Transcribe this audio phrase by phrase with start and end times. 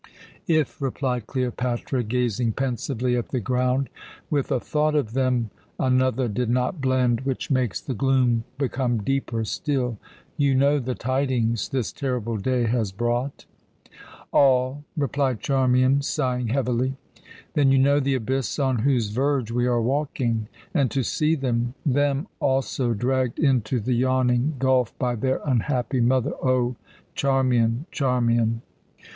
[0.47, 3.87] "If," replied Cleopatra, gazing pensively at the ground,
[4.31, 9.45] "with a thought of them another did not blend which makes the gloom become deeper
[9.45, 9.99] still.
[10.37, 13.45] You know the tidings this terrible day has brought?"
[14.33, 16.95] "All," replied Charmian, sighing heavily.
[17.53, 21.75] "Then you know the abyss on whose verge we are walking; and to see them
[21.85, 26.75] them also dragged into the yawning gulf by their unhappy mother O,
[27.13, 28.63] Charmian, Charmian!"